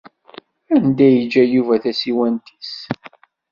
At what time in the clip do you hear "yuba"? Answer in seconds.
1.45-1.75